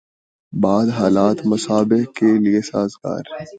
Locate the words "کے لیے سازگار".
2.15-3.23